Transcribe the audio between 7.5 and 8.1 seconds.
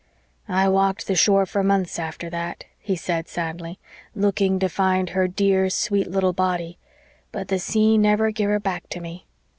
sea